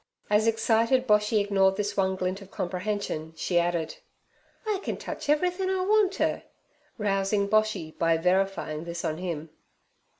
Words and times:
As 0.31 0.47
excited 0.47 1.05
Boshy 1.05 1.39
ignored 1.43 1.75
this 1.77 1.95
one 1.95 2.15
glint 2.15 2.41
of 2.41 2.49
comprehension, 2.49 3.33
she 3.35 3.59
added: 3.59 3.97
'I 4.65 4.79
can 4.81 4.97
touch 4.97 5.29
everythin' 5.29 5.69
I 5.69 5.81
want 5.85 6.13
t" 6.13 6.41
rousing 6.97 7.47
Boshy 7.47 7.95
by 7.99 8.17
verifying 8.17 8.85
this 8.85 9.05
on 9.05 9.19
him. 9.19 9.51